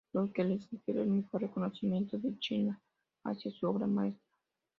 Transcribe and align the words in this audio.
Lo 0.13 0.31
que 0.33 0.43
le 0.43 0.53
inspiró 0.55 1.03
el 1.03 1.09
mejor 1.09 1.41
reconocimiento 1.41 2.17
de 2.17 2.35
China 2.39 2.81
hacia 3.23 3.51
su 3.51 3.67
obra 3.67 3.85
maestra. 3.85 4.25